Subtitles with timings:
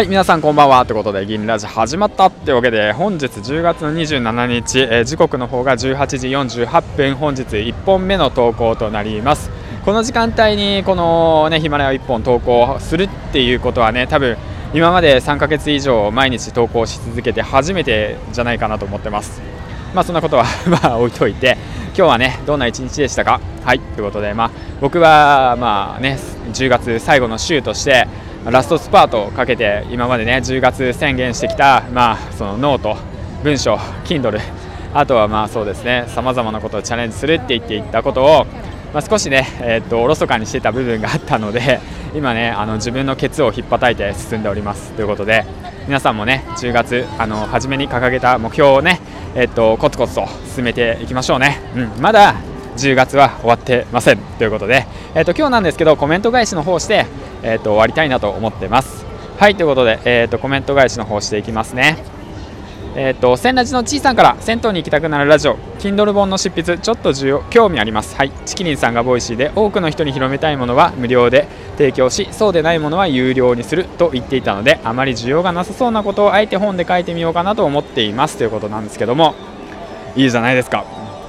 [0.00, 6.28] はい皆さんこんばんはということで銀ラジ始まったってわけで本日10月の27日、えー、時刻の方が18時
[6.64, 9.50] 48分本日1本目の投稿となります。
[9.84, 14.38] この時間帯にこのねヒマラヤ1本投稿するっていうことはね多分
[14.72, 19.42] 今まで3ヶ月以上毎日投稿し続けて初めてじゃないかなと思ってます。
[19.94, 20.46] まあそんなことは
[20.82, 21.58] まあ置いといて
[21.88, 23.38] 今日はねどんな一日でしたか？
[23.66, 26.18] はいということでまあ僕はまあね
[26.54, 28.08] 10月最後の週として
[28.46, 32.96] ラストスパートをかけて今までね10月宣言してきた、まあ、そのノート、
[33.44, 34.40] 文章、Kindle
[34.94, 38.46] あとはまあそうですねさまざまなことをチャレンジするって言っていったことを、
[38.94, 41.80] まあ、少しね、えー、っとおろそかにしてた部分があったので
[42.16, 44.92] 今ねあの自分のケツを引っ叩いて進んでおります。
[44.92, 45.44] ということで
[45.86, 49.00] 皆さんもね10月あの初めに掲げた目標をね、
[49.34, 52.34] えー、っとコツコツと進めていきましょうね、うん、まだ
[52.76, 54.18] 10月は終わってません。
[54.38, 57.06] ということで、えー、と今日なんですけどコメント返しの方して、
[57.42, 59.04] えー、と終わりたいなと思ってます。
[59.38, 61.96] はいということで、えー、とコメント返しの方していきますね。
[62.96, 68.16] えーと、銭ラジのちいさんから銭湯に行きたくなるラジオ Kindle 本の執筆ちょっと需要興味あります。
[68.16, 78.38] はいちきりんさんが Voicy で多くの人に広めたいものは無料で提供しそうでないものは有料にすると言っていたのであまり需要がなさそうなことをあえて本で書いてみようかなと思っています。
[78.38, 79.34] ということなんですけども
[80.16, 80.84] いいじゃないですか。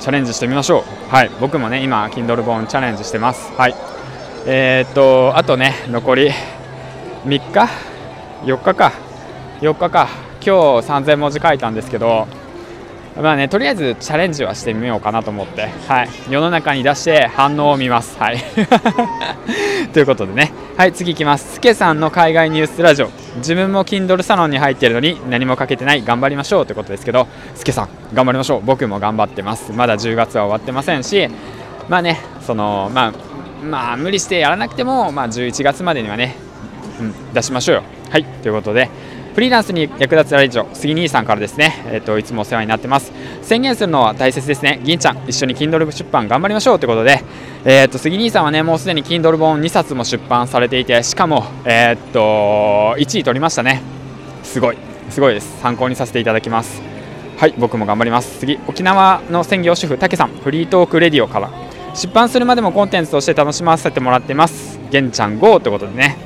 [0.00, 1.14] チャレンジしてみましょう。
[1.14, 3.52] はい僕もね今 Kindle 本チャレンジしてます。
[3.52, 3.93] はい。
[4.46, 6.30] えー、っとあとね残り
[7.24, 7.68] 3日
[8.44, 8.92] ？4日か
[9.60, 10.08] 4日か
[10.44, 12.26] 今日3000文字書いたんですけど
[13.16, 18.18] まあねとりあえずチャレンジはしてみようかなと思って、はい、世の中に出して反応を見ます。
[18.18, 18.38] はい
[19.94, 21.54] ということでね、はい、次いきます。
[21.54, 23.10] すけさんの海外ニュースラジオ。
[23.36, 28.60] 自分も Kindle サロンに入っているのに何もかけてない、頑張りましょうということですけど、すけさん、頑張りましょう。
[28.64, 29.72] 僕も頑張ってます。
[29.72, 31.28] まだ10月は終わってませんし、
[31.88, 33.12] まあね、その、まあ、
[33.64, 36.36] まあ、無理してやらなくても、まあ、11月までにはね、
[37.00, 37.82] うん、出しましょうよ。
[38.10, 38.88] はい、ということで、
[39.34, 43.12] フリーランスに役立つラジオ杉兄さんからですね、えーと、いつもお世話になってます。
[43.42, 44.80] 宣言するのは大切ですね。
[44.84, 47.20] 銀ちゃん一緒に Kindle 出版頑張りましょうということで、
[47.64, 53.82] えーと、杉兄さんはねもうすでに Kindle 本2冊も出版されていてしかも、えーと、1位取りましたね。
[54.44, 54.78] すごい。
[55.10, 55.60] すごいです。
[55.60, 56.80] 参考にさせていただきます。
[57.36, 57.54] はい。
[57.58, 58.38] 僕も頑張ります。
[58.38, 60.28] 次沖縄の専業主婦たけさん。
[60.28, 61.50] フリートークレディオから。
[61.94, 64.80] 出版するまでもコンテンツとして楽しませてもらってます。
[64.90, 66.16] 玄ちゃん GO ということでね。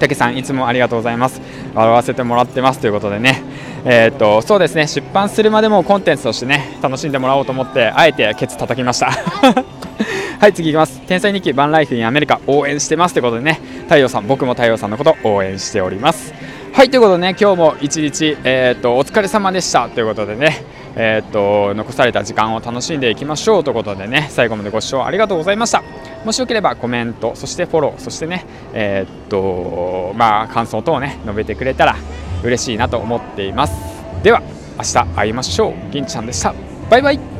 [0.00, 1.40] たけさんいつもありがとうございます。
[1.72, 3.42] 笑わせてもらってますということでね。
[3.84, 4.88] えー、っとそうですね。
[4.88, 9.10] 出版するまでもコンテンツとしてね楽しんでもらおうと思ってあえてケツ叩きました。
[10.40, 11.00] はい次いきます。
[11.06, 13.60] 天才日記バンライフインアメリカ応援してますということでね。
[13.84, 16.34] 太陽さん僕も太陽さんのこと応援しております。
[16.72, 19.88] はいということでね今日も一日、えー、っとお疲れ様でした。
[19.88, 20.64] ということでね。
[20.96, 25.82] えー、っと残された時間を楽しんでいきましょうということでね最後までご視聴ありがとうございました。
[26.24, 28.44] もしよければコメントそしてフォローそしてね
[28.74, 31.96] えー、っとまあ感想等をね述べてくれたら
[32.44, 33.74] 嬉しいなと思っています。
[34.22, 34.42] では
[34.78, 35.90] 明日会いましょう。
[35.90, 36.54] 銀ちゃんでした。
[36.90, 37.31] バイバイ。